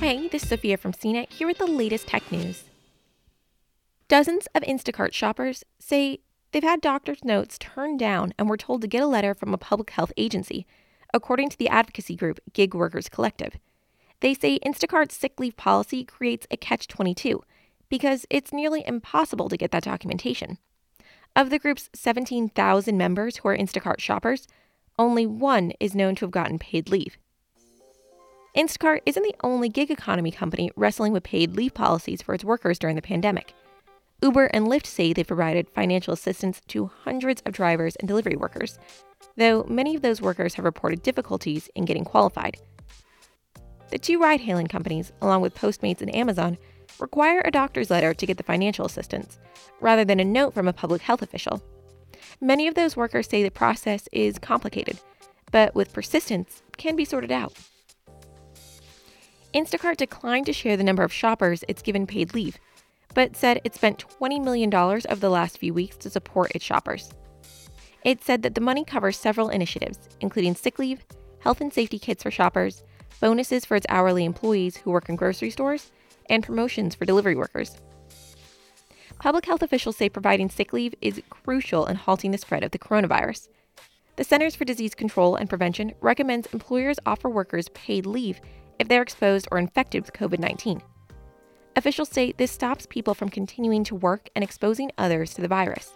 Hey, 0.00 0.28
this 0.28 0.44
is 0.44 0.48
Sophia 0.48 0.78
from 0.78 0.94
CNET 0.94 1.30
here 1.30 1.46
with 1.46 1.58
the 1.58 1.66
latest 1.66 2.06
tech 2.06 2.32
news. 2.32 2.64
Dozens 4.08 4.48
of 4.54 4.62
Instacart 4.62 5.12
shoppers 5.12 5.62
say 5.78 6.20
they've 6.50 6.62
had 6.62 6.80
doctor's 6.80 7.22
notes 7.22 7.58
turned 7.58 7.98
down 7.98 8.32
and 8.38 8.48
were 8.48 8.56
told 8.56 8.80
to 8.80 8.88
get 8.88 9.02
a 9.02 9.06
letter 9.06 9.34
from 9.34 9.52
a 9.52 9.58
public 9.58 9.90
health 9.90 10.10
agency, 10.16 10.66
according 11.12 11.50
to 11.50 11.58
the 11.58 11.68
advocacy 11.68 12.16
group 12.16 12.40
Gig 12.54 12.72
Workers 12.74 13.10
Collective. 13.10 13.58
They 14.20 14.32
say 14.32 14.58
Instacart's 14.60 15.14
sick 15.14 15.38
leave 15.38 15.58
policy 15.58 16.02
creates 16.02 16.46
a 16.50 16.56
catch 16.56 16.88
22 16.88 17.42
because 17.90 18.24
it's 18.30 18.54
nearly 18.54 18.82
impossible 18.86 19.50
to 19.50 19.58
get 19.58 19.70
that 19.72 19.84
documentation. 19.84 20.56
Of 21.36 21.50
the 21.50 21.58
group's 21.58 21.90
17,000 21.92 22.96
members 22.96 23.36
who 23.36 23.48
are 23.50 23.56
Instacart 23.56 24.00
shoppers, 24.00 24.48
only 24.98 25.26
one 25.26 25.74
is 25.78 25.94
known 25.94 26.14
to 26.14 26.24
have 26.24 26.30
gotten 26.30 26.58
paid 26.58 26.88
leave. 26.88 27.18
Instacart 28.56 29.00
isn't 29.06 29.22
the 29.22 29.34
only 29.44 29.68
gig 29.68 29.92
economy 29.92 30.32
company 30.32 30.72
wrestling 30.74 31.12
with 31.12 31.22
paid 31.22 31.54
leave 31.54 31.72
policies 31.72 32.20
for 32.20 32.34
its 32.34 32.44
workers 32.44 32.80
during 32.80 32.96
the 32.96 33.02
pandemic. 33.02 33.54
Uber 34.22 34.46
and 34.46 34.66
Lyft 34.66 34.86
say 34.86 35.12
they've 35.12 35.26
provided 35.26 35.68
financial 35.70 36.12
assistance 36.12 36.60
to 36.66 36.90
hundreds 37.04 37.42
of 37.46 37.52
drivers 37.52 37.94
and 37.96 38.08
delivery 38.08 38.34
workers, 38.36 38.78
though 39.36 39.64
many 39.68 39.94
of 39.94 40.02
those 40.02 40.20
workers 40.20 40.54
have 40.54 40.64
reported 40.64 41.00
difficulties 41.00 41.70
in 41.76 41.84
getting 41.84 42.04
qualified. 42.04 42.56
The 43.90 43.98
two 43.98 44.20
ride 44.20 44.40
hailing 44.40 44.66
companies, 44.66 45.12
along 45.22 45.42
with 45.42 45.54
Postmates 45.54 46.00
and 46.00 46.14
Amazon, 46.14 46.58
require 46.98 47.42
a 47.44 47.52
doctor's 47.52 47.88
letter 47.88 48.12
to 48.14 48.26
get 48.26 48.36
the 48.36 48.42
financial 48.42 48.84
assistance, 48.84 49.38
rather 49.80 50.04
than 50.04 50.18
a 50.18 50.24
note 50.24 50.54
from 50.54 50.66
a 50.66 50.72
public 50.72 51.02
health 51.02 51.22
official. 51.22 51.62
Many 52.40 52.66
of 52.66 52.74
those 52.74 52.96
workers 52.96 53.28
say 53.28 53.44
the 53.44 53.50
process 53.50 54.08
is 54.10 54.40
complicated, 54.40 54.98
but 55.52 55.74
with 55.76 55.92
persistence, 55.92 56.62
can 56.76 56.96
be 56.96 57.04
sorted 57.04 57.30
out. 57.30 57.54
Instacart 59.54 59.96
declined 59.96 60.46
to 60.46 60.52
share 60.52 60.76
the 60.76 60.84
number 60.84 61.02
of 61.02 61.12
shoppers 61.12 61.64
it's 61.66 61.82
given 61.82 62.06
paid 62.06 62.34
leave, 62.34 62.58
but 63.14 63.34
said 63.34 63.60
it 63.64 63.74
spent 63.74 64.04
$20 64.20 64.42
million 64.42 64.72
over 64.72 65.16
the 65.16 65.28
last 65.28 65.58
few 65.58 65.74
weeks 65.74 65.96
to 65.96 66.10
support 66.10 66.52
its 66.54 66.64
shoppers. 66.64 67.10
It 68.04 68.22
said 68.22 68.42
that 68.42 68.54
the 68.54 68.60
money 68.60 68.84
covers 68.84 69.18
several 69.18 69.48
initiatives, 69.48 69.98
including 70.20 70.54
sick 70.54 70.78
leave, 70.78 71.04
health 71.40 71.60
and 71.60 71.72
safety 71.72 71.98
kits 71.98 72.22
for 72.22 72.30
shoppers, 72.30 72.84
bonuses 73.20 73.64
for 73.64 73.76
its 73.76 73.86
hourly 73.88 74.24
employees 74.24 74.76
who 74.76 74.92
work 74.92 75.08
in 75.08 75.16
grocery 75.16 75.50
stores, 75.50 75.90
and 76.28 76.44
promotions 76.44 76.94
for 76.94 77.04
delivery 77.04 77.34
workers. 77.34 77.76
Public 79.18 79.44
health 79.46 79.62
officials 79.62 79.96
say 79.96 80.08
providing 80.08 80.48
sick 80.48 80.72
leave 80.72 80.94
is 81.00 81.20
crucial 81.28 81.86
in 81.86 81.96
halting 81.96 82.30
the 82.30 82.38
spread 82.38 82.62
of 82.62 82.70
the 82.70 82.78
coronavirus. 82.78 83.48
The 84.16 84.24
Centers 84.24 84.54
for 84.54 84.64
Disease 84.64 84.94
Control 84.94 85.34
and 85.34 85.48
Prevention 85.48 85.92
recommends 86.00 86.46
employers 86.52 86.98
offer 87.04 87.28
workers 87.28 87.68
paid 87.70 88.06
leave 88.06 88.40
if 88.80 88.88
they're 88.88 89.02
exposed 89.02 89.46
or 89.52 89.58
infected 89.58 90.02
with 90.02 90.14
COVID 90.14 90.40
19. 90.40 90.82
Officials 91.76 92.08
say 92.08 92.32
this 92.32 92.50
stops 92.50 92.86
people 92.86 93.14
from 93.14 93.28
continuing 93.28 93.84
to 93.84 93.94
work 93.94 94.28
and 94.34 94.42
exposing 94.42 94.90
others 94.98 95.34
to 95.34 95.40
the 95.42 95.48
virus. 95.48 95.92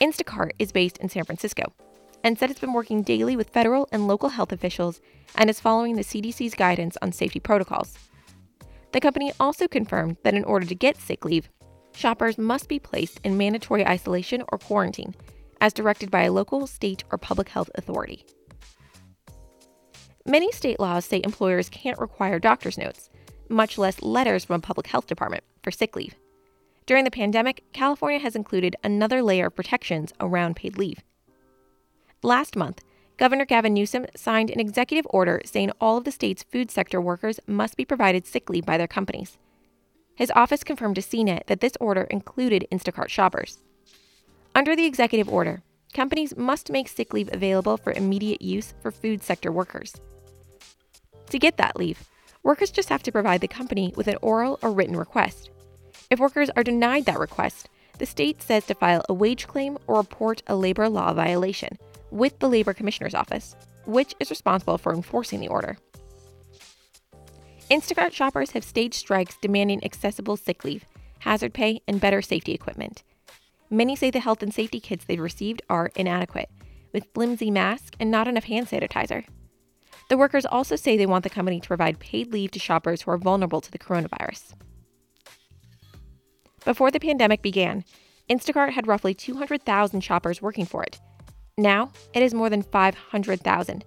Instacart 0.00 0.52
is 0.58 0.70
based 0.70 0.98
in 0.98 1.08
San 1.08 1.24
Francisco 1.24 1.72
and 2.22 2.38
said 2.38 2.50
it's 2.50 2.60
been 2.60 2.72
working 2.72 3.02
daily 3.02 3.36
with 3.36 3.50
federal 3.50 3.88
and 3.90 4.06
local 4.06 4.28
health 4.28 4.52
officials 4.52 5.00
and 5.34 5.50
is 5.50 5.60
following 5.60 5.96
the 5.96 6.02
CDC's 6.02 6.54
guidance 6.54 6.96
on 7.02 7.12
safety 7.12 7.40
protocols. 7.40 7.98
The 8.92 9.00
company 9.00 9.32
also 9.40 9.66
confirmed 9.66 10.18
that 10.22 10.34
in 10.34 10.44
order 10.44 10.66
to 10.66 10.74
get 10.74 10.96
sick 10.96 11.24
leave, 11.24 11.48
shoppers 11.94 12.38
must 12.38 12.68
be 12.68 12.78
placed 12.78 13.20
in 13.24 13.36
mandatory 13.36 13.86
isolation 13.86 14.42
or 14.52 14.58
quarantine, 14.58 15.14
as 15.60 15.72
directed 15.72 16.10
by 16.10 16.22
a 16.22 16.32
local, 16.32 16.66
state, 16.66 17.04
or 17.10 17.18
public 17.18 17.48
health 17.48 17.70
authority. 17.74 18.24
Many 20.26 20.50
state 20.52 20.80
laws 20.80 21.04
say 21.04 21.20
employers 21.22 21.68
can't 21.68 21.98
require 21.98 22.38
doctor's 22.38 22.78
notes, 22.78 23.10
much 23.50 23.76
less 23.76 24.00
letters 24.00 24.42
from 24.42 24.56
a 24.56 24.60
public 24.60 24.86
health 24.86 25.06
department, 25.06 25.44
for 25.62 25.70
sick 25.70 25.94
leave. 25.94 26.14
During 26.86 27.04
the 27.04 27.10
pandemic, 27.10 27.62
California 27.74 28.18
has 28.18 28.34
included 28.34 28.74
another 28.82 29.22
layer 29.22 29.48
of 29.48 29.54
protections 29.54 30.14
around 30.20 30.56
paid 30.56 30.78
leave. 30.78 31.04
Last 32.22 32.56
month, 32.56 32.80
Governor 33.18 33.44
Gavin 33.44 33.74
Newsom 33.74 34.06
signed 34.16 34.48
an 34.48 34.60
executive 34.60 35.06
order 35.10 35.42
saying 35.44 35.72
all 35.78 35.98
of 35.98 36.04
the 36.04 36.10
state's 36.10 36.42
food 36.42 36.70
sector 36.70 37.02
workers 37.02 37.38
must 37.46 37.76
be 37.76 37.84
provided 37.84 38.26
sick 38.26 38.48
leave 38.48 38.64
by 38.64 38.78
their 38.78 38.88
companies. 38.88 39.36
His 40.14 40.32
office 40.34 40.64
confirmed 40.64 40.94
to 40.94 41.02
CNET 41.02 41.48
that 41.48 41.60
this 41.60 41.76
order 41.80 42.04
included 42.04 42.66
Instacart 42.72 43.10
shoppers. 43.10 43.58
Under 44.54 44.74
the 44.74 44.86
executive 44.86 45.28
order, 45.28 45.62
companies 45.92 46.34
must 46.34 46.70
make 46.70 46.88
sick 46.88 47.12
leave 47.12 47.30
available 47.30 47.76
for 47.76 47.92
immediate 47.92 48.40
use 48.40 48.72
for 48.80 48.90
food 48.90 49.22
sector 49.22 49.52
workers. 49.52 49.94
To 51.34 51.38
get 51.40 51.56
that 51.56 51.74
leave, 51.74 52.08
workers 52.44 52.70
just 52.70 52.90
have 52.90 53.02
to 53.02 53.10
provide 53.10 53.40
the 53.40 53.48
company 53.48 53.92
with 53.96 54.06
an 54.06 54.18
oral 54.22 54.56
or 54.62 54.70
written 54.70 54.96
request. 54.96 55.50
If 56.08 56.20
workers 56.20 56.48
are 56.54 56.62
denied 56.62 57.06
that 57.06 57.18
request, 57.18 57.68
the 57.98 58.06
state 58.06 58.40
says 58.40 58.64
to 58.66 58.74
file 58.76 59.02
a 59.08 59.14
wage 59.14 59.48
claim 59.48 59.76
or 59.88 59.96
report 59.96 60.44
a 60.46 60.54
labor 60.54 60.88
law 60.88 61.12
violation 61.12 61.76
with 62.12 62.38
the 62.38 62.48
Labor 62.48 62.72
Commissioner's 62.72 63.16
Office, 63.16 63.56
which 63.84 64.14
is 64.20 64.30
responsible 64.30 64.78
for 64.78 64.94
enforcing 64.94 65.40
the 65.40 65.48
order. 65.48 65.76
Instacart 67.68 68.12
shoppers 68.12 68.52
have 68.52 68.62
staged 68.62 68.94
strikes 68.94 69.36
demanding 69.42 69.84
accessible 69.84 70.36
sick 70.36 70.62
leave, 70.62 70.84
hazard 71.18 71.52
pay, 71.52 71.80
and 71.88 72.00
better 72.00 72.22
safety 72.22 72.52
equipment. 72.52 73.02
Many 73.70 73.96
say 73.96 74.12
the 74.12 74.20
health 74.20 74.44
and 74.44 74.54
safety 74.54 74.78
kits 74.78 75.04
they've 75.04 75.18
received 75.18 75.62
are 75.68 75.90
inadequate, 75.96 76.48
with 76.92 77.08
flimsy 77.12 77.50
masks 77.50 77.90
and 77.98 78.08
not 78.08 78.28
enough 78.28 78.44
hand 78.44 78.68
sanitizer. 78.68 79.24
The 80.08 80.16
workers 80.18 80.46
also 80.46 80.76
say 80.76 80.96
they 80.96 81.06
want 81.06 81.24
the 81.24 81.30
company 81.30 81.60
to 81.60 81.66
provide 81.66 81.98
paid 81.98 82.32
leave 82.32 82.50
to 82.52 82.58
shoppers 82.58 83.02
who 83.02 83.10
are 83.10 83.18
vulnerable 83.18 83.60
to 83.60 83.70
the 83.70 83.78
coronavirus. 83.78 84.54
Before 86.64 86.90
the 86.90 87.00
pandemic 87.00 87.42
began, 87.42 87.84
Instacart 88.30 88.72
had 88.72 88.86
roughly 88.86 89.14
200,000 89.14 90.00
shoppers 90.00 90.40
working 90.40 90.64
for 90.64 90.82
it. 90.82 90.98
Now, 91.56 91.92
it 92.14 92.22
is 92.22 92.34
more 92.34 92.50
than 92.50 92.62
500,000, 92.62 93.84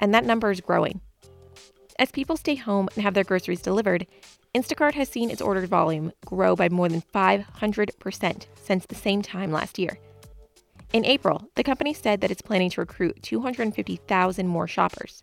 and 0.00 0.14
that 0.14 0.24
number 0.24 0.50
is 0.50 0.60
growing. 0.60 1.00
As 1.98 2.10
people 2.10 2.36
stay 2.36 2.56
home 2.56 2.88
and 2.94 3.02
have 3.02 3.14
their 3.14 3.24
groceries 3.24 3.62
delivered, 3.62 4.06
Instacart 4.54 4.94
has 4.94 5.08
seen 5.08 5.30
its 5.30 5.40
order 5.40 5.66
volume 5.66 6.12
grow 6.24 6.56
by 6.56 6.68
more 6.68 6.88
than 6.88 7.02
500% 7.02 8.46
since 8.54 8.86
the 8.86 8.94
same 8.94 9.22
time 9.22 9.52
last 9.52 9.78
year. 9.78 9.98
In 10.92 11.04
April, 11.04 11.48
the 11.54 11.64
company 11.64 11.94
said 11.94 12.20
that 12.20 12.30
it's 12.30 12.42
planning 12.42 12.70
to 12.70 12.80
recruit 12.80 13.22
250,000 13.22 14.46
more 14.46 14.66
shoppers. 14.66 15.22